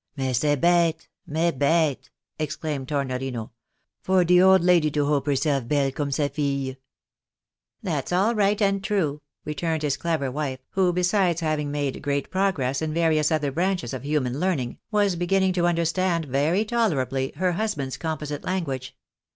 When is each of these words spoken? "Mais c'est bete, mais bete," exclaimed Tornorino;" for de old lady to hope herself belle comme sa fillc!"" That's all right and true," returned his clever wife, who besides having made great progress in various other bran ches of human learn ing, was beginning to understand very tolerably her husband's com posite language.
"Mais 0.17 0.35
c'est 0.39 0.55
bete, 0.59 1.07
mais 1.27 1.51
bete," 1.51 2.09
exclaimed 2.39 2.87
Tornorino;" 2.87 3.51
for 4.01 4.23
de 4.25 4.41
old 4.41 4.63
lady 4.63 4.89
to 4.89 5.05
hope 5.05 5.27
herself 5.27 5.67
belle 5.67 5.91
comme 5.91 6.09
sa 6.09 6.27
fillc!"" 6.27 6.77
That's 7.83 8.11
all 8.11 8.33
right 8.33 8.59
and 8.63 8.83
true," 8.83 9.21
returned 9.45 9.83
his 9.83 9.97
clever 9.97 10.31
wife, 10.31 10.59
who 10.71 10.91
besides 10.91 11.41
having 11.41 11.69
made 11.69 12.01
great 12.01 12.31
progress 12.31 12.81
in 12.81 12.95
various 12.95 13.31
other 13.31 13.51
bran 13.51 13.77
ches 13.77 13.93
of 13.93 14.01
human 14.03 14.39
learn 14.39 14.59
ing, 14.59 14.79
was 14.89 15.15
beginning 15.15 15.53
to 15.53 15.67
understand 15.67 16.25
very 16.25 16.65
tolerably 16.65 17.31
her 17.35 17.51
husband's 17.51 17.97
com 17.97 18.17
posite 18.17 18.43
language. 18.43 18.97